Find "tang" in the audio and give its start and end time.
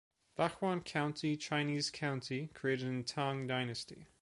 3.03-3.45